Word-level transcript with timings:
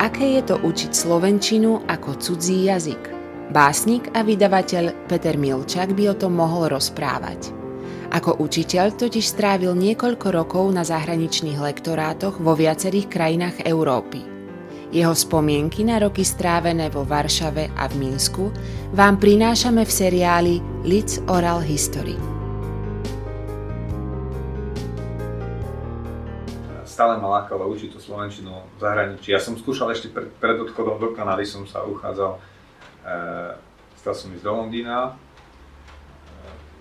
aké 0.00 0.40
je 0.40 0.42
to 0.48 0.56
učiť 0.56 0.90
slovenčinu 0.96 1.84
ako 1.84 2.16
cudzí 2.16 2.72
jazyk. 2.72 3.12
Básnik 3.52 4.08
a 4.16 4.24
vydavateľ 4.24 5.04
Peter 5.04 5.36
Milčak 5.36 5.92
by 5.92 6.14
o 6.14 6.18
tom 6.18 6.40
mohol 6.40 6.72
rozprávať. 6.72 7.52
Ako 8.10 8.42
učiteľ 8.42 8.96
totiž 8.96 9.22
strávil 9.22 9.76
niekoľko 9.76 10.34
rokov 10.34 10.64
na 10.72 10.82
zahraničných 10.82 11.60
lektorátoch 11.60 12.42
vo 12.42 12.56
viacerých 12.58 13.06
krajinách 13.06 13.56
Európy. 13.62 14.26
Jeho 14.90 15.14
spomienky 15.14 15.86
na 15.86 16.02
roky 16.02 16.26
strávené 16.26 16.90
vo 16.90 17.06
Varšave 17.06 17.70
a 17.78 17.86
v 17.86 17.94
Minsku 18.02 18.50
vám 18.90 19.22
prinášame 19.22 19.86
v 19.86 19.92
seriáli 19.94 20.54
Lids 20.82 21.22
Oral 21.30 21.62
History. 21.62 22.29
Stále 27.00 27.16
ma 27.16 27.40
lákalo 27.40 27.64
učiť 27.72 27.96
tú 27.96 27.98
slovenčinu 28.04 28.52
v 28.76 28.78
zahraničí. 28.84 29.32
Ja 29.32 29.40
som 29.40 29.56
skúšal 29.56 29.88
ešte 29.96 30.12
pred, 30.12 30.28
pred 30.36 30.60
odchodom 30.60 31.00
do 31.00 31.16
Kanady, 31.16 31.48
som 31.48 31.64
sa 31.64 31.80
uchádzal, 31.80 32.36
e, 32.36 32.40
stal 33.96 34.12
som 34.12 34.28
ísť 34.36 34.44
do 34.44 34.52
Londýna, 34.52 35.08
e, 35.08 35.12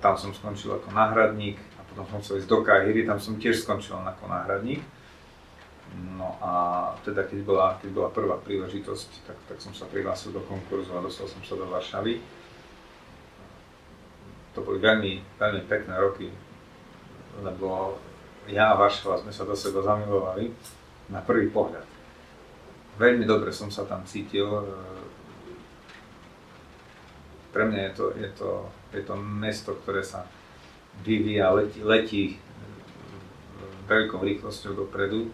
tam 0.03 0.19
som 0.19 0.35
skončil 0.35 0.75
ako 0.75 0.91
náhradník 0.91 1.55
a 1.55 1.87
potom 1.87 2.03
som 2.11 2.19
chcel 2.19 2.43
ísť 2.43 2.51
do 2.51 2.59
Kahiry, 2.67 3.07
tam 3.07 3.15
som 3.23 3.39
tiež 3.39 3.63
skončil 3.63 3.95
ako 3.95 4.27
náhradník 4.27 4.83
No 5.97 6.37
a 6.41 6.51
teda 7.01 7.25
keď 7.25 7.39
bola, 7.41 7.67
keď 7.81 7.89
bola 7.95 8.09
prvá 8.13 8.37
príležitosť, 8.37 9.09
tak, 9.25 9.37
tak 9.49 9.57
som 9.57 9.73
sa 9.73 9.89
prihlásil 9.89 10.29
do 10.29 10.43
konkurzu 10.45 10.93
a 10.93 11.01
dostal 11.01 11.25
som 11.25 11.41
sa 11.41 11.57
do 11.57 11.65
Varšavy. 11.65 12.21
To 14.53 14.59
boli 14.61 14.77
veľmi, 14.77 15.39
veľmi 15.39 15.61
pekné 15.65 15.95
roky, 15.97 16.29
lebo 17.41 17.97
ja 18.49 18.73
a 18.73 18.79
Varšava 18.79 19.21
sme 19.21 19.31
sa 19.31 19.45
do 19.45 19.53
seba 19.53 19.85
zamilovali 19.85 20.49
na 21.13 21.21
prvý 21.21 21.53
pohľad. 21.53 21.85
Veľmi 22.99 23.23
dobre 23.23 23.53
som 23.55 23.71
sa 23.71 23.87
tam 23.87 24.03
cítil. 24.03 24.49
Pre 27.49 27.63
mňa 27.65 27.79
je 27.89 27.91
to, 27.95 28.05
je 28.13 28.29
to, 28.35 28.49
je 28.93 29.01
to 29.05 29.15
mesto, 29.17 29.71
ktoré 29.85 30.03
sa 30.03 30.27
vyvíja, 31.01 31.49
letí, 31.55 31.79
letí 31.81 32.23
veľkou 33.89 34.21
rýchlosťou 34.21 34.85
dopredu 34.85 35.33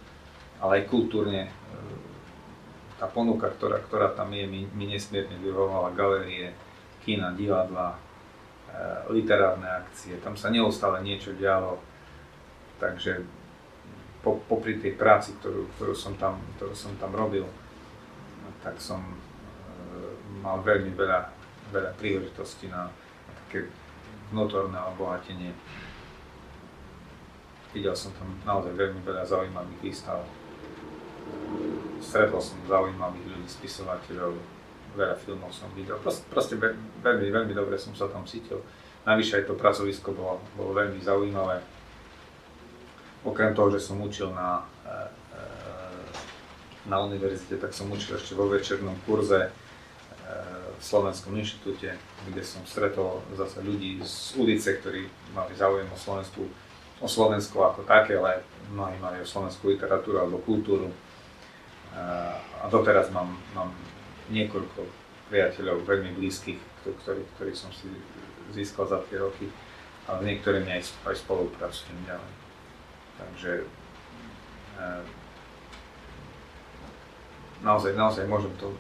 ale 0.62 0.82
aj 0.82 0.90
kultúrne 0.90 1.42
e, 1.48 1.52
tá 2.96 3.08
ponuka, 3.12 3.52
ktorá, 3.52 3.84
ktorá 3.84 4.16
tam 4.16 4.32
je, 4.32 4.48
mi, 4.48 4.62
mi 4.72 4.86
nesmierne 4.88 5.36
vyhovovala 5.44 5.92
galérie, 5.94 6.56
kina, 7.04 7.36
divadla, 7.36 8.00
e, 8.72 8.80
literárne 9.12 9.68
akcie. 9.68 10.16
Tam 10.24 10.40
sa 10.40 10.48
neustále 10.48 11.04
niečo 11.04 11.36
dialo, 11.36 11.78
takže 12.82 13.24
po, 14.26 14.42
popri 14.50 14.82
tej 14.82 14.98
práci, 14.98 15.38
ktorú, 15.40 15.70
ktorú, 15.78 15.94
som 15.94 16.18
tam, 16.18 16.42
ktorú 16.58 16.74
som 16.74 16.94
tam 16.98 17.14
robil, 17.14 17.46
tak 18.66 18.82
som 18.82 19.02
e, 19.02 19.18
mal 20.42 20.66
veľmi 20.66 20.92
veľa, 20.98 21.30
veľa 21.70 21.92
príležitostí 22.02 22.68
na, 22.74 22.90
na 22.90 23.32
také 23.46 23.70
vnútorné 24.34 24.82
obohatenie. 24.96 25.54
Videl 27.76 27.94
som 27.94 28.16
tam 28.18 28.34
naozaj 28.48 28.74
veľmi 28.74 29.06
veľa 29.06 29.24
zaujímavých 29.30 29.80
výstav 29.84 30.26
stretol 32.06 32.42
som 32.42 32.58
zaujímavých 32.70 33.26
ľudí, 33.26 33.50
spisovateľov, 33.50 34.38
veľa 34.96 35.16
filmov 35.20 35.52
som 35.52 35.68
videl, 35.74 35.98
proste, 36.00 36.24
proste 36.30 36.56
veľmi, 37.02 37.28
veľmi 37.34 37.54
dobre 37.58 37.76
som 37.76 37.92
sa 37.98 38.08
tam 38.08 38.24
cítil. 38.24 38.62
Navyše 39.06 39.42
aj 39.42 39.46
to 39.50 39.54
pracovisko 39.58 40.14
bolo, 40.16 40.42
bolo 40.58 40.72
veľmi 40.74 41.02
zaujímavé. 41.02 41.62
Okrem 43.26 43.58
toho, 43.58 43.74
že 43.74 43.82
som 43.82 43.98
učil 44.06 44.30
na, 44.30 44.62
e, 44.86 44.90
e, 45.34 45.42
na 46.86 47.02
univerzite, 47.02 47.58
tak 47.58 47.74
som 47.74 47.90
učil 47.90 48.22
ešte 48.22 48.38
vo 48.38 48.46
večernom 48.46 48.94
kurze 49.10 49.50
e, 49.50 49.52
v 50.78 50.82
Slovenskom 50.86 51.34
inštitúte, 51.34 51.98
kde 52.30 52.42
som 52.46 52.62
stretol 52.70 53.26
zase 53.34 53.66
ľudí 53.66 53.98
z 54.06 54.38
ulice, 54.38 54.78
ktorí 54.78 55.10
mali 55.34 55.58
záujem 55.58 55.90
o 55.90 55.98
Slovensku, 55.98 56.46
o 57.02 57.10
Slovensku 57.10 57.58
ako 57.66 57.82
také, 57.90 58.22
ale 58.22 58.46
mnohí 58.70 58.94
mali 59.02 59.18
o 59.18 59.28
slovenskú 59.28 59.74
literatúru 59.74 60.22
alebo 60.22 60.46
kultúru 60.46 60.94
a 61.96 62.68
doteraz 62.68 63.08
mám, 63.08 63.40
mám 63.56 63.72
niekoľko 64.28 64.84
priateľov 65.32 65.88
veľmi 65.88 66.20
blízkych, 66.20 66.60
ktorých, 66.84 67.30
ktorých 67.40 67.58
som 67.58 67.72
si 67.72 67.88
získal 68.52 68.86
za 68.86 69.00
tie 69.08 69.18
roky, 69.18 69.48
ale 70.06 70.28
niektorými 70.28 70.76
aj, 70.76 71.08
aj 71.08 71.16
spolupracujem 71.24 71.98
ďalej. 72.04 72.45
Takže 73.16 73.64
e, 73.64 74.88
naozaj, 77.64 77.96
naozaj 77.96 78.28
môžem 78.28 78.52
to, 78.60 78.76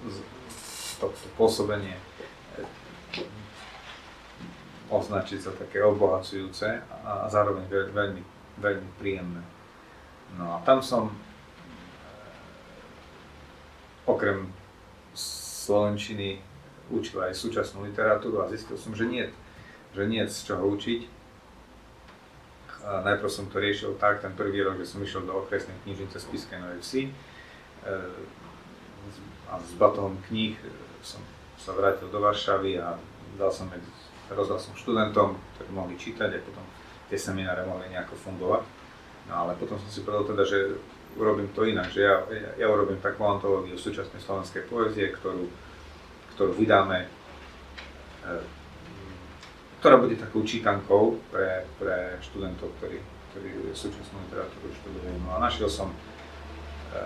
to, 0.99 1.07
to 1.07 1.27
pôsobenie 1.39 1.95
e, 1.95 2.01
označiť 4.91 5.39
za 5.39 5.51
také 5.55 5.81
obohacujúce 5.81 6.83
a, 7.03 7.25
zároveň 7.31 7.65
veľmi, 7.71 8.21
veľmi 8.59 8.89
príjemné. 8.99 9.41
No 10.35 10.55
a 10.55 10.61
tam 10.67 10.83
som 10.83 11.15
okrem 14.05 14.51
slovenčiny 15.65 16.43
učil 16.93 17.17
aj 17.25 17.33
súčasnú 17.33 17.81
literatúru 17.89 18.45
a 18.45 18.51
zistil 18.51 18.77
som, 18.77 18.93
že 18.93 19.09
nie, 19.09 19.25
že 19.97 20.05
nie 20.05 20.21
z 20.29 20.37
čoho 20.45 20.69
učiť. 20.77 21.14
Najprv 22.85 23.29
som 23.33 23.49
to 23.49 23.57
riešil 23.57 23.97
tak, 23.97 24.21
ten 24.21 24.37
prvý 24.37 24.61
rok, 24.61 24.77
že 24.77 24.85
som 24.85 25.01
išiel 25.01 25.25
do 25.25 25.33
okresnej 25.41 25.73
knižnice 25.81 26.21
Spiskej 26.21 26.61
Novej 26.61 26.79
Vsi 26.85 27.03
e, 27.09 27.11
a 29.49 29.57
s 29.57 29.73
batohom 29.73 30.21
kníh 30.29 30.53
som 31.01 31.17
sa 31.57 31.73
vrátil 31.73 32.13
do 32.13 32.21
Varšavy 32.21 32.77
a 32.77 32.93
dal 33.41 33.49
som 33.49 33.65
medzi, 33.73 33.89
rozdal 34.29 34.61
som 34.61 34.77
študentom, 34.77 35.33
ktorí 35.57 35.69
mohli 35.73 35.97
čítať 35.97 36.29
a 36.29 36.45
potom 36.45 36.61
tie 37.09 37.17
semináre 37.17 37.65
mohli 37.65 37.89
nejako 37.89 38.13
fungovať. 38.21 38.63
No 39.29 39.33
ale 39.33 39.57
potom 39.57 39.81
som 39.81 39.89
si 39.89 40.05
povedal 40.05 40.29
teda, 40.37 40.43
že 40.45 40.77
urobím 41.17 41.49
to 41.57 41.65
inak, 41.65 41.89
že 41.89 42.05
ja, 42.05 42.21
ja, 42.29 42.49
ja 42.53 42.67
urobím 42.69 43.01
takú 43.01 43.25
antológiu 43.25 43.73
súčasnej 43.81 44.21
slovenskej 44.21 44.69
poezie, 44.69 45.09
ktorú, 45.09 45.49
ktorú 46.37 46.53
vydáme, 46.53 47.01
e, 47.01 47.07
ktorá 49.79 50.01
bude 50.01 50.15
takou 50.17 50.41
čítankou 50.41 51.19
pre, 51.29 51.67
pre 51.77 52.17
študentov, 52.23 52.71
ktorí, 52.79 52.99
ktorí 53.31 53.49
súčasnú 53.75 54.17
literatúru 54.27 54.71
študujú. 54.71 55.15
No 55.27 55.35
a 55.35 55.43
našiel 55.43 55.69
som, 55.69 55.93
e, 56.91 56.99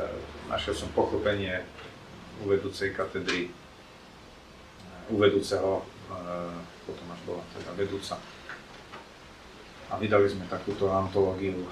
našiel 0.48 0.76
som 0.78 0.90
pochopenie 0.94 1.66
u 2.40 2.48
vedúcej 2.48 2.96
katedry, 2.96 3.52
u 5.10 5.16
vedúceho, 5.18 5.82
e, 5.82 5.84
potom 6.86 7.06
až 7.12 7.22
bola 7.26 7.44
teda 7.58 7.72
vedúca. 7.76 8.16
A 9.90 9.98
vydali 9.98 10.30
sme 10.30 10.46
takúto 10.46 10.86
antológiu, 10.94 11.66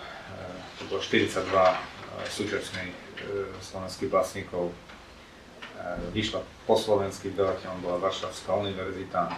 to 0.77 0.83
bolo 0.89 1.01
42 1.01 1.45
súčasných 2.25 2.93
slovenských 3.61 4.09
básnikov. 4.09 4.73
Vyšla 6.13 6.41
po 6.65 6.73
slovensky, 6.73 7.29
vydavateľom 7.29 7.85
bola 7.85 8.01
Varšavská 8.01 8.57
univerzita. 8.57 9.37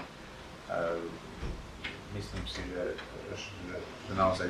Myslím 2.09 2.41
si, 2.49 2.61
že, 2.73 2.97
že, 3.37 3.77
že 3.77 4.13
naozaj 4.17 4.49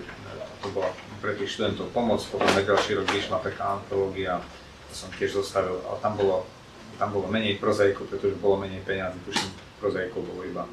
to 0.63 0.67
bola 0.71 0.91
pre 1.19 1.35
tých 1.35 1.59
študentov 1.59 1.91
pomoc. 1.91 2.23
Potom 2.23 2.47
na 2.47 2.63
ďalší 2.63 2.95
rok 2.95 3.07
vyšla 3.11 3.43
taká 3.43 3.79
antológia, 3.79 4.39
to 4.87 4.93
som 4.95 5.11
tiež 5.19 5.35
zostavil, 5.35 5.83
ale 5.83 5.97
tam 5.99 6.15
bolo, 6.15 6.47
tam 6.95 7.11
bolo 7.11 7.27
menej 7.27 7.59
prozaikov, 7.59 8.07
pretože 8.07 8.39
bolo 8.39 8.63
menej 8.63 8.79
peniazy, 8.87 9.19
tuším, 9.27 9.51
prozaikov 9.83 10.23
bolo 10.23 10.47
iba, 10.47 10.63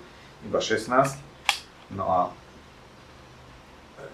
iba 0.47 0.59
16. 0.63 1.19
No 1.99 2.07
a 2.07 2.19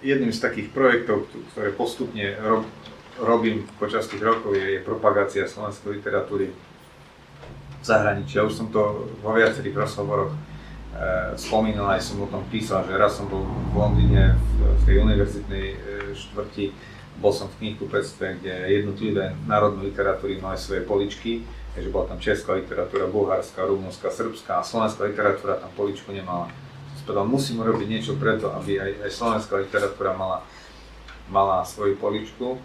jedným 0.00 0.32
z 0.32 0.40
takých 0.40 0.68
projektov, 0.72 1.28
ktoré 1.52 1.76
postupne 1.76 2.36
rob, 2.40 2.64
robím 3.20 3.68
počas 3.76 4.08
tých 4.08 4.25
rokov, 4.25 4.56
je, 4.56 4.76
je 4.76 4.80
propagácia 4.80 5.44
slovenskej 5.44 6.00
literatúry 6.00 6.56
v 7.80 7.84
zahraničí. 7.84 8.40
Ja 8.40 8.48
už 8.48 8.56
som 8.56 8.68
to 8.72 9.12
vo 9.20 9.36
viacerých 9.36 9.76
rozhovoroch 9.76 10.32
spomínal, 11.40 11.96
aj 11.96 12.04
som 12.04 12.20
o 12.20 12.28
tom 12.28 12.44
písal, 12.52 12.84
že 12.84 13.00
raz 13.00 13.16
som 13.16 13.26
bol 13.26 13.42
v 13.44 13.74
Londýne 13.74 14.36
v, 14.36 14.76
v 14.76 14.82
tej 14.84 14.96
univerzitnej 15.00 15.66
e, 15.72 15.76
štvrti, 16.12 16.64
bol 17.20 17.32
som 17.32 17.48
v 17.48 17.58
knihkupectve, 17.60 18.40
kde 18.40 18.52
jednotlivé 18.68 19.36
národné 19.48 19.92
literatúry 19.92 20.40
mali 20.40 20.56
svoje 20.56 20.84
poličky, 20.84 21.44
takže 21.72 21.92
bola 21.92 22.12
tam 22.12 22.18
česká 22.20 22.56
literatúra, 22.56 23.08
bulharská, 23.08 23.64
rumunská, 23.64 24.12
srbská 24.12 24.60
a 24.60 24.66
slovenská 24.66 25.08
literatúra 25.08 25.60
tam 25.60 25.72
poličku 25.76 26.12
nemala. 26.12 26.48
Povedal, 27.02 27.26
musím 27.26 27.58
urobiť 27.66 27.88
niečo 27.90 28.14
preto, 28.14 28.54
aby 28.54 28.78
aj, 28.78 28.90
aj 29.02 29.10
slovenská 29.10 29.58
literatúra 29.58 30.14
mala, 30.14 30.46
mala 31.26 31.66
svoju 31.66 31.98
poličku. 31.98 32.62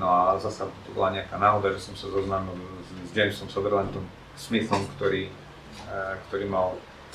No 0.00 0.06
a 0.08 0.40
zasa 0.40 0.64
to 0.64 0.90
bola 0.96 1.12
nejaká 1.12 1.36
náhoda, 1.36 1.76
že 1.76 1.84
som 1.84 1.92
sa 1.92 2.08
zoznámil 2.08 2.56
s 3.04 3.12
Jamesom 3.12 3.52
Sutherlandom 3.52 4.08
Smithom, 4.32 4.80
ktorý, 4.96 5.28
e, 5.28 6.02
ktorý 6.28 6.48
mal 6.48 6.72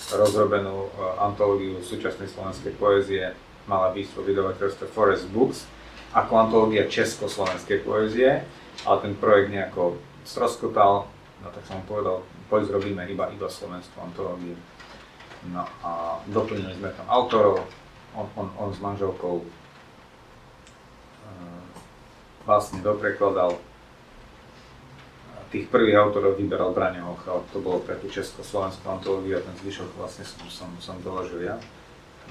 rozrobenú 0.09 0.89
e, 0.89 0.89
antológiu 1.21 1.77
súčasnej 1.85 2.25
slovenskej 2.33 2.73
poézie, 2.81 3.37
mala 3.69 3.93
výsť 3.93 4.17
vo 4.17 4.21
vydavateľstve 4.25 4.85
Forest 4.89 5.29
Books, 5.29 5.69
ako 6.11 6.31
antológia 6.35 6.89
československej 6.89 7.85
poézie, 7.85 8.43
ale 8.83 8.97
ten 8.99 9.13
projekt 9.15 9.53
nejako 9.53 10.01
stroskotal, 10.25 11.07
no 11.45 11.47
tak 11.53 11.63
som 11.69 11.79
povedal, 11.85 12.25
poď 12.49 12.73
zrobíme 12.73 13.05
iba, 13.07 13.29
iba 13.31 13.47
slovenskú 13.47 13.95
antológiu. 14.01 14.57
No 15.49 15.65
a 15.81 16.21
doplnili 16.29 16.77
sme 16.77 16.93
tam 16.93 17.07
autorov, 17.09 17.65
on, 18.13 18.27
on, 18.37 18.47
on 18.57 18.69
s 18.73 18.79
manželkou 18.81 19.41
e, 19.41 19.45
vlastne 22.45 22.81
doprekladal 22.81 23.57
tých 25.51 25.67
prvých 25.67 25.99
autorov 25.99 26.39
vyberal 26.39 26.71
Braňo 26.71 27.11
Hochal, 27.11 27.43
to 27.51 27.59
bolo 27.59 27.83
pre 27.83 27.99
tú 27.99 28.07
československú 28.07 28.87
antológiu 28.87 29.35
a 29.35 29.43
ten 29.43 29.55
zvyšok 29.59 29.99
vlastne 29.99 30.23
som, 30.23 30.47
som, 30.47 30.69
som 30.79 30.95
doložil 31.03 31.43
ja. 31.43 31.59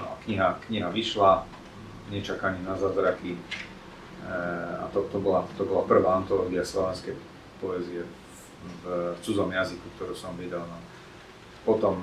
No 0.01 0.09
a 0.09 0.15
kniha, 0.25 0.57
kniha 0.67 0.89
vyšla, 0.89 1.45
Nečakaní 2.11 2.67
na 2.67 2.75
zázraky, 2.75 3.39
e, 3.39 3.41
a 4.83 4.91
to, 4.91 5.07
to, 5.15 5.23
bola, 5.23 5.47
to 5.55 5.63
bola 5.63 5.87
prvá 5.87 6.19
antológia 6.19 6.67
slovenskej 6.67 7.15
poézie 7.63 8.03
v, 8.03 9.15
v 9.15 9.19
cudzom 9.23 9.47
jazyku, 9.47 9.87
ktorú 9.95 10.11
som 10.17 10.35
vydal. 10.35 10.67
No. 10.67 10.79
Potom 11.63 12.03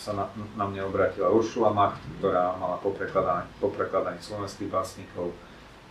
sa 0.00 0.16
na, 0.16 0.24
na 0.56 0.64
mňa 0.64 0.88
obratila 0.88 1.28
Uršula 1.28 1.76
Macht, 1.76 2.00
ktorá 2.22 2.56
mala 2.56 2.80
poprekladaní 2.80 4.22
slovenských 4.22 4.72
básnikov, 4.72 5.34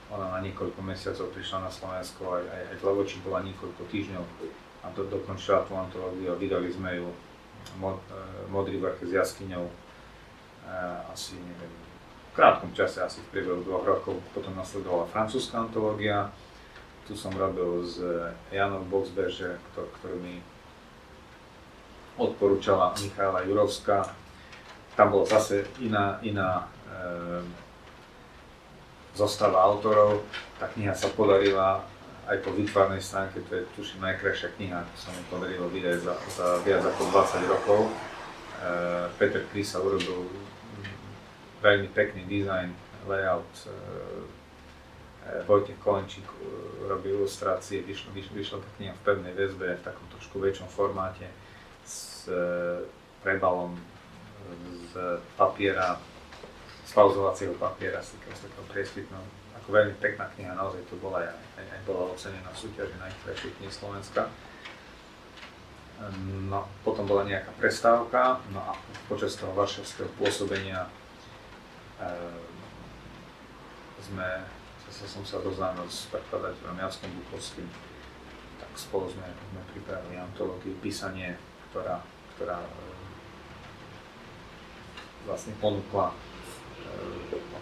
ona 0.08 0.28
na 0.32 0.40
niekoľko 0.40 0.80
mesiacov 0.84 1.36
prišla 1.36 1.68
na 1.68 1.72
Slovensko, 1.72 2.40
aj, 2.40 2.44
aj, 2.48 2.64
aj 2.72 2.76
v 2.80 2.84
Levoči 2.88 3.18
bola 3.20 3.44
niekoľko 3.44 3.82
týždňov 3.92 4.24
a 4.84 4.88
do, 4.96 5.04
dokončila 5.12 5.68
tú 5.68 5.76
antológiu 5.76 6.32
a 6.32 6.40
vydali 6.40 6.72
sme 6.72 6.96
ju 6.96 7.08
mod, 7.76 8.00
e, 8.08 8.48
Modrý 8.48 8.80
vrch 8.80 9.04
s 9.04 9.12
jaskyňou 9.12 9.66
e, 9.68 9.74
asi 11.12 11.36
neviem, 11.36 11.74
v 12.32 12.32
krátkom 12.32 12.72
čase, 12.72 13.04
asi 13.04 13.20
v 13.20 13.30
priebehu 13.36 13.66
dvoch 13.68 13.84
rokov. 13.84 14.22
Potom 14.32 14.56
nasledovala 14.56 15.12
francúzska 15.12 15.68
antológia, 15.68 16.32
tu 17.08 17.16
som 17.16 17.32
robil 17.32 17.84
s 17.88 18.04
Janou 18.52 18.84
Boxberže, 18.88 19.60
ktorú 19.74 20.20
mi 20.20 20.44
odporúčala 22.20 22.92
Michála 23.00 23.48
Jurovská. 23.48 24.04
Tam 25.00 25.14
bola 25.14 25.24
zase 25.30 25.64
iná, 25.80 26.20
iná 26.26 26.66
e, 26.66 27.67
zostava 29.18 29.58
autorov. 29.66 30.22
Tá 30.62 30.70
kniha 30.70 30.94
sa 30.94 31.10
podarila 31.10 31.82
aj 32.28 32.38
po 32.44 32.54
výtvarnej 32.54 33.02
stránke, 33.02 33.42
to 33.48 33.58
je 33.58 33.64
tuším 33.74 34.04
najkrajšia 34.04 34.54
kniha, 34.60 34.84
to 34.84 34.96
sa 35.00 35.10
mi 35.16 35.24
podarilo 35.32 35.72
vydať 35.72 35.98
za, 36.04 36.14
za 36.30 36.48
viac 36.62 36.84
ako 36.84 37.02
20 37.10 37.54
rokov. 37.54 37.80
E, 37.88 37.92
Peter 39.16 39.42
Krysa 39.48 39.80
urobil 39.80 40.28
veľmi 41.64 41.90
pekný 41.96 42.28
dizajn, 42.28 42.70
layout, 43.08 43.50
e 43.66 43.74
Vojtech 45.44 45.76
Kolenčík 45.84 46.24
robí 46.88 47.12
ilustrácie, 47.12 47.84
vyšlo, 47.84 48.16
vyšlo 48.16 48.64
tá 48.64 48.70
kniha 48.80 48.96
v 48.96 49.04
pevnej 49.04 49.36
väzbe, 49.36 49.76
v 49.76 49.84
takom 49.84 50.08
trošku 50.16 50.40
väčšom 50.40 50.72
formáte, 50.72 51.28
s 51.84 52.28
prebalom 53.24 53.76
z 54.88 55.20
papiera, 55.36 56.00
z 56.88 56.92
pauzovacieho 56.96 57.52
papiera, 57.60 58.00
s 58.00 58.16
takého 58.16 58.64
priesvitnou, 58.72 59.20
ako 59.60 59.68
veľmi 59.76 59.96
pekná 60.00 60.32
kniha, 60.32 60.56
naozaj 60.56 60.80
to 60.88 60.96
bola 61.04 61.20
aj, 61.20 61.36
aj, 61.60 61.84
bola 61.84 62.08
ocenená 62.16 62.48
v 62.56 62.62
súťaži 62.64 62.96
najkrajších 62.96 63.54
knihy 63.60 63.74
Slovenska. 63.76 64.32
No, 66.48 66.64
potom 66.88 67.04
bola 67.04 67.28
nejaká 67.28 67.52
prestávka, 67.60 68.40
no 68.56 68.64
a 68.64 68.72
počas 69.12 69.36
toho 69.36 69.52
varšavského 69.52 70.08
pôsobenia 70.16 70.88
e, 71.98 72.10
sme, 74.06 74.46
zase 74.88 75.10
som 75.10 75.26
sa 75.26 75.42
doznámil 75.42 75.90
s 75.90 76.08
prekladateľom 76.14 76.78
Jackom 76.78 77.12
Bukovským, 77.18 77.68
tak 78.62 78.72
spolu 78.78 79.10
sme, 79.10 79.26
sme 79.26 79.62
pripravili 79.74 80.22
antológiu 80.22 80.78
Písanie, 80.80 81.34
ktorá, 81.74 82.00
ktorá 82.38 82.62
e, 82.62 82.72
vlastne 85.26 85.58
ponúkla 85.58 86.14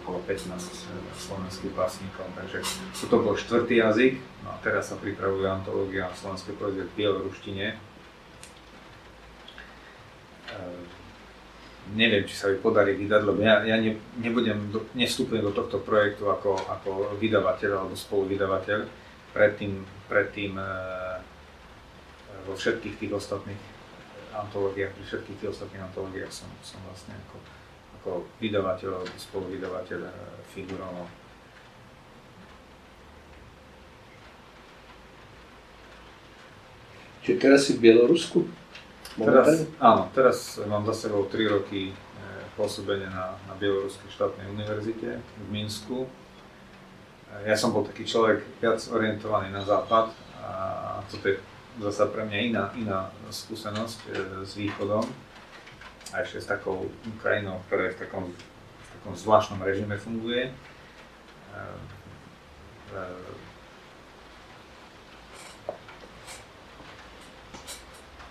okolo 0.06 0.22
15 0.22 0.54
eh, 0.54 0.94
slovenských 1.18 1.74
básnikov, 1.74 2.30
takže 2.38 2.62
toto 2.94 3.26
bol 3.26 3.34
štvrtý 3.34 3.82
jazyk, 3.82 4.14
no 4.46 4.54
a 4.54 4.56
teraz 4.62 4.94
sa 4.94 4.96
pripravuje 5.02 5.50
antológia 5.50 6.06
slovenskej 6.14 6.54
poezie 6.54 6.86
v 6.86 6.94
bieloruštine. 6.94 7.66
E, 10.46 10.56
neviem, 11.98 12.22
či 12.22 12.38
sa 12.38 12.46
mi 12.54 12.62
podarí 12.62 12.94
vydať, 12.94 13.22
lebo 13.26 13.42
ja, 13.42 13.66
ja 13.66 13.82
ne, 13.82 13.98
nebudem, 14.22 14.70
do, 14.70 14.86
nevstúpim 14.94 15.42
do 15.42 15.50
tohto 15.50 15.82
projektu 15.82 16.30
ako, 16.30 16.54
ako 16.54 17.18
vydavateľ 17.18 17.82
alebo 17.82 17.98
spoluvydavateľ. 17.98 18.86
Predtým, 19.34 19.84
predtým 20.08 20.56
vo 22.48 22.54
všetkých 22.56 22.94
tých 22.96 23.12
ostatných 23.12 23.60
antológiách, 24.32 24.96
pri 24.96 25.04
všetkých 25.04 25.36
tých 25.42 25.50
ostatných 25.52 25.82
antológiách 25.92 26.32
som, 26.32 26.48
som 26.64 26.80
vlastne 26.88 27.12
ako 27.26 27.36
ako 28.06 28.22
vydavateľ 28.38 29.02
alebo 29.02 29.18
spoluvydavateľ 29.18 30.00
eh, 30.06 30.14
figuroval. 30.54 31.10
Čiže 37.26 37.42
teraz 37.42 37.66
si 37.66 37.74
v 37.74 37.82
Bielorusku? 37.82 38.46
Teraz, 39.18 39.66
áno, 39.82 40.06
teraz 40.14 40.62
mám 40.70 40.86
za 40.86 41.10
sebou 41.10 41.26
3 41.26 41.50
roky 41.50 41.90
eh, 41.90 41.94
pôsobenie 42.54 43.10
na, 43.10 43.34
na 43.50 43.58
Bieloruskej 43.58 44.06
štátnej 44.14 44.54
univerzite 44.54 45.18
v 45.18 45.46
Minsku. 45.50 46.06
Eh, 46.06 47.50
ja 47.50 47.58
som 47.58 47.74
bol 47.74 47.82
taký 47.82 48.06
človek 48.06 48.46
viac 48.62 48.78
orientovaný 48.86 49.50
na 49.50 49.66
západ 49.66 50.14
a 50.46 50.54
toto 51.10 51.26
je 51.26 51.42
zase 51.82 52.06
pre 52.14 52.22
mňa 52.22 52.38
iná, 52.38 52.64
iná 52.78 53.10
skúsenosť 53.34 53.98
s 54.46 54.54
východom 54.54 55.02
a 56.16 56.24
ešte 56.24 56.40
s 56.40 56.48
takou 56.48 56.88
krajinou, 57.20 57.60
ktorá 57.68 57.92
v 57.92 58.00
takom, 58.00 58.24
v 58.32 58.88
takom 58.96 59.12
zvláštnom 59.12 59.60
režime 59.60 60.00
funguje. 60.00 60.48
Ehm, 61.52 61.84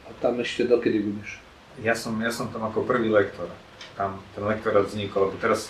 a 0.01 0.09
tam 0.17 0.41
ešte 0.41 0.65
dokedy 0.65 0.97
budeš? 1.05 1.37
Ja 1.85 1.93
som, 1.93 2.17
ja 2.17 2.33
som 2.33 2.49
tam 2.49 2.65
ako 2.65 2.89
prvý 2.89 3.13
lektor. 3.13 3.53
Tam 3.93 4.17
ten 4.33 4.41
lektorát 4.41 4.89
vznikol, 4.89 5.29
lebo 5.29 5.37
teraz, 5.37 5.69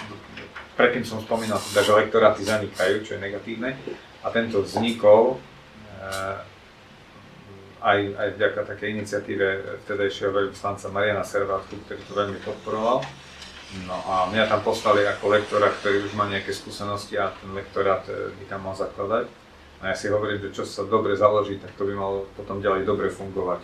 predtým 0.80 1.04
som 1.04 1.20
spomínal 1.20 1.60
teda, 1.60 1.84
že 1.84 2.00
lektoráty 2.00 2.48
zanikajú, 2.48 3.04
čo 3.04 3.20
je 3.20 3.24
negatívne. 3.28 3.76
A 4.24 4.32
tento 4.32 4.64
vznikol, 4.64 5.36
ehm, 6.00 6.55
aj, 7.86 8.00
aj 8.18 8.30
vďaka 8.42 8.62
takej 8.66 8.90
iniciatíve 8.98 9.48
vtedajšieho 9.86 10.34
veľvyslanca 10.34 10.90
Mariana 10.90 11.22
Servátku, 11.22 11.78
ktorý 11.86 12.02
to 12.02 12.14
veľmi 12.18 12.40
podporoval. 12.42 13.06
No 13.86 13.98
a 14.10 14.26
mňa 14.34 14.50
tam 14.50 14.66
poslali 14.66 15.06
ako 15.06 15.30
lektora, 15.30 15.70
ktorý 15.70 16.10
už 16.10 16.18
má 16.18 16.26
nejaké 16.26 16.50
skúsenosti 16.50 17.20
a 17.22 17.30
ten 17.30 17.54
lektorát 17.54 18.02
e, 18.10 18.34
by 18.34 18.44
tam 18.50 18.66
mal 18.66 18.74
zakladať. 18.74 19.30
A 19.84 19.94
ja 19.94 19.96
si 19.98 20.10
hovorím, 20.10 20.42
že 20.42 20.56
čo 20.56 20.64
sa 20.66 20.88
dobre 20.88 21.14
založí, 21.14 21.62
tak 21.62 21.78
to 21.78 21.86
by 21.86 21.94
malo 21.94 22.26
potom 22.34 22.64
ďalej 22.64 22.88
dobre 22.88 23.12
fungovať. 23.14 23.62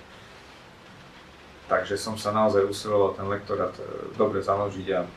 Takže 1.72 1.96
som 1.96 2.20
sa 2.20 2.36
naozaj 2.36 2.68
usiloval 2.68 3.16
ten 3.18 3.26
lektorát 3.26 3.74
e, 3.80 4.14
dobre 4.20 4.44
založiť 4.44 4.88
a 4.94 5.02
e, 5.02 5.10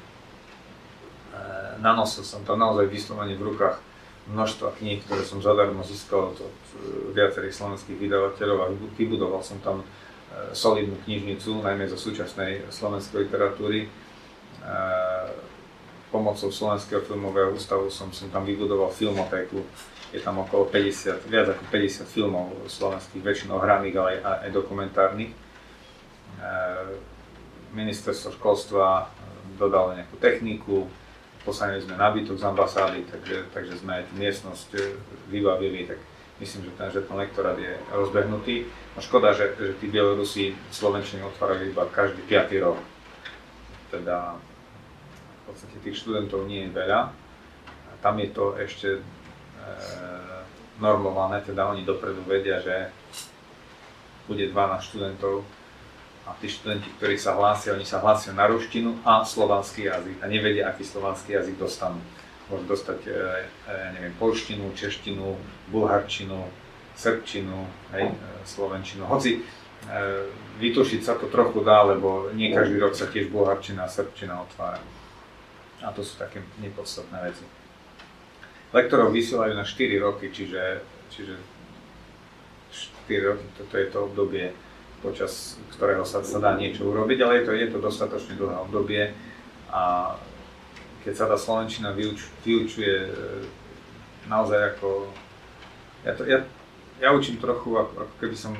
nanosil 1.82 2.25
som 2.25 2.40
to 2.46 2.56
naozaj 2.56 2.88
vyslovene 2.88 3.37
v 3.37 3.52
rukách 3.52 3.76
množstva 4.31 4.81
kníh, 4.81 5.04
ktoré 5.04 5.23
som 5.25 5.45
zadarmo 5.45 5.85
získal 5.85 6.33
od, 6.33 6.38
viacerých 7.12 7.54
slovenských 7.54 8.00
vydavateľov 8.00 8.59
a 8.64 8.73
vybudoval 8.97 9.45
som 9.45 9.61
tam 9.61 9.85
e, 9.85 9.87
solidnú 10.57 10.97
knižnicu, 11.04 11.61
najmä 11.61 11.85
zo 11.93 12.00
súčasnej 12.00 12.64
slovenskej 12.73 13.28
literatúry. 13.28 13.85
E, 13.85 13.88
pomocou 16.09 16.54
Slovenského 16.54 17.02
filmového 17.02 17.50
ústavu 17.50 17.90
som, 17.90 18.14
som 18.14 18.31
tam 18.31 18.47
vybudoval 18.47 18.95
filmotéku. 18.95 19.66
Je 20.14 20.23
tam 20.23 20.47
okolo 20.47 20.71
50, 20.71 21.26
viac 21.26 21.50
ako 21.50 21.62
50 21.75 22.07
filmov 22.07 22.54
slovenských, 22.71 23.19
väčšinou 23.19 23.59
hraných, 23.59 23.99
ale 23.99 24.11
aj, 24.23 24.54
dokumentárnych. 24.54 25.35
Ministerstvo 27.75 28.31
školstva 28.38 29.11
dodalo 29.59 29.99
nejakú 29.99 30.14
techniku, 30.23 30.87
poslanili 31.44 31.84
sme 31.84 32.00
nábytok 32.00 32.40
z 32.40 32.44
ambasády, 32.48 33.00
takže, 33.06 33.36
takže 33.52 33.84
sme 33.84 34.08
miestnosť 34.16 34.68
e, 34.74 34.80
vybavili, 35.28 35.84
tak 35.84 36.00
myslím, 36.40 36.66
že 36.66 36.72
ten, 36.74 36.88
že 36.90 37.00
lektorát 37.04 37.54
je 37.60 37.76
rozbehnutý. 37.92 38.64
No 38.96 38.98
škoda, 39.04 39.36
že, 39.36 39.52
že 39.60 39.76
tí 39.78 39.92
Bielorusi 39.92 40.56
Slovenčine 40.72 41.22
otvárajú 41.28 41.70
iba 41.70 41.84
každý 41.92 42.24
piatý 42.24 42.64
rok. 42.64 42.80
Teda 43.92 44.40
v 45.44 45.52
podstate 45.52 45.76
tých 45.84 46.00
študentov 46.00 46.48
nie 46.48 46.66
je 46.66 46.74
veľa. 46.74 47.12
Tam 48.00 48.16
je 48.16 48.28
to 48.32 48.56
ešte 48.56 48.98
e, 48.98 49.00
normované, 50.80 51.44
teda 51.44 51.68
oni 51.70 51.84
dopredu 51.84 52.24
vedia, 52.24 52.58
že 52.64 52.88
bude 54.24 54.48
12 54.48 54.88
študentov 54.88 55.44
a 56.25 56.33
tí 56.40 56.49
študenti, 56.49 56.88
ktorí 56.97 57.21
sa 57.21 57.37
hlásia, 57.37 57.76
oni 57.76 57.85
sa 57.85 58.00
hlásia 58.00 58.33
na 58.33 58.49
ruštinu 58.49 58.97
a 59.04 59.21
slovanský 59.28 59.93
jazyk 59.93 60.25
a 60.25 60.26
nevedia, 60.26 60.73
aký 60.73 60.81
slovanský 60.81 61.37
jazyk 61.37 61.61
dostanú. 61.61 62.00
Môžu 62.49 62.64
dostať, 62.64 63.00
e, 63.09 63.12
e, 63.12 63.75
neviem, 63.97 64.14
polštinu, 64.16 64.73
češtinu, 64.73 65.37
bulharčinu, 65.69 66.49
srbčinu, 66.97 67.57
hej, 67.93 68.09
e, 68.09 68.16
slovenčinu. 68.45 69.04
Hoci 69.04 69.45
vytušiť 70.64 71.00
sa 71.04 71.21
to 71.21 71.28
trochu 71.28 71.61
dá, 71.61 71.85
lebo 71.85 72.33
nie 72.33 72.49
každý 72.57 72.81
rok 72.81 72.97
sa 72.97 73.04
tiež 73.04 73.28
bulharčina 73.28 73.85
a 73.85 73.93
srbčina 73.93 74.40
otvára. 74.40 74.81
A 75.85 75.93
to 75.93 76.00
sú 76.00 76.16
také 76.16 76.40
nepodstatné 76.57 77.21
veci. 77.21 77.45
Lektorov 78.73 79.12
vysielajú 79.12 79.52
na 79.52 79.61
4 79.61 80.00
roky, 80.00 80.33
čiže, 80.33 80.81
čiže 81.12 81.37
4 83.04 83.28
roky, 83.28 83.45
toto 83.61 83.75
je 83.76 83.87
to 83.93 83.99
obdobie, 84.09 84.57
počas 85.04 85.61
ktorého 85.76 86.00
sa, 86.08 86.25
sa 86.25 86.40
dá 86.40 86.56
niečo 86.56 86.88
urobiť, 86.88 87.18
ale 87.20 87.32
je 87.38 87.44
to, 87.44 87.52
je 87.52 87.68
to 87.68 87.78
dostatočne 87.84 88.40
dlhé 88.40 88.56
obdobie 88.56 89.02
a 89.68 90.14
keď 91.04 91.12
sa 91.12 91.28
tá 91.28 91.37
Slovenčina 91.37 91.92
vyuč, 91.92 92.25
vyučuje 92.40 92.94
e, 93.04 93.11
naozaj 94.25 94.73
ako... 94.73 95.12
Ja, 96.08 96.12
to, 96.16 96.25
ja, 96.25 96.40
ja 96.96 97.12
učím 97.12 97.37
trochu, 97.37 97.76
ako, 97.76 98.08
ako 98.08 98.14
keby 98.16 98.32
som 98.32 98.56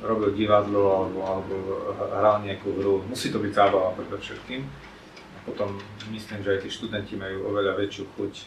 robil 0.00 0.32
divadlo 0.32 0.88
alebo, 0.88 1.20
alebo 1.20 1.54
hral 2.16 2.40
nejakú 2.48 2.72
hru. 2.80 3.04
Musí 3.04 3.28
to 3.28 3.36
byť 3.44 3.52
zábava 3.52 3.92
všetkým. 3.92 4.64
A 5.36 5.38
potom 5.44 5.76
myslím, 6.08 6.40
že 6.40 6.56
aj 6.56 6.60
tí 6.64 6.68
študenti 6.72 7.14
majú 7.20 7.52
oveľa 7.52 7.76
väčšiu 7.76 8.04
chuť 8.16 8.32
e, 8.40 8.44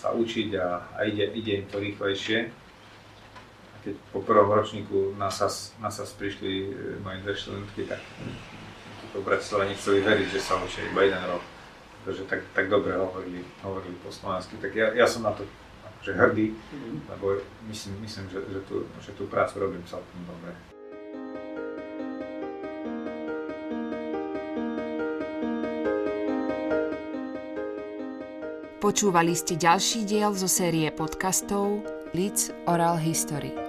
sa 0.00 0.16
učiť 0.16 0.48
a, 0.56 0.96
a 0.96 0.98
ide, 1.04 1.28
ide 1.36 1.52
im 1.60 1.66
to 1.68 1.76
rýchlejšie 1.76 2.67
keď 3.88 3.96
po 4.12 4.20
prvom 4.20 4.52
ročníku 4.52 5.16
na 5.16 5.32
SAS, 5.32 5.72
na 5.80 5.88
SAS 5.88 6.12
prišli 6.12 6.52
e, 6.68 7.00
moje 7.00 7.24
dve 7.24 7.32
študentky, 7.32 7.88
tak 7.88 8.04
to 9.16 9.24
Bratislave 9.24 9.72
nechceli 9.72 10.04
veriť, 10.04 10.28
že 10.28 10.40
sa 10.44 10.60
učia 10.60 10.84
iba 10.92 11.08
jeden 11.08 11.24
rok. 11.24 11.40
Pretože 12.04 12.28
tak, 12.28 12.44
tak 12.52 12.68
dobre 12.68 12.92
hovorili, 13.00 13.40
hovorili 13.64 13.96
po 14.04 14.12
slovensky. 14.12 14.60
Tak 14.60 14.76
ja, 14.76 14.92
ja 14.92 15.08
som 15.08 15.24
na 15.24 15.32
to 15.32 15.48
akože 15.96 16.12
hrdý, 16.12 16.46
mm-hmm. 16.52 16.96
lebo 17.16 17.40
myslím, 17.72 17.96
myslím 18.04 18.28
že, 18.28 18.44
že, 18.44 18.60
tú, 18.68 18.84
že 19.00 19.16
tú 19.16 19.24
prácu 19.24 19.64
robím 19.64 19.80
celkom 19.88 20.20
dobre. 20.28 20.52
Počúvali 28.78 29.32
ste 29.34 29.56
ďalší 29.58 30.06
diel 30.06 30.32
zo 30.36 30.46
série 30.46 30.88
podcastov 30.92 31.82
Leeds 32.16 32.54
Oral 32.64 32.96
History. 32.96 33.67